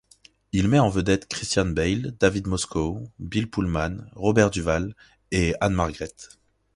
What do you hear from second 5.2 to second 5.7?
et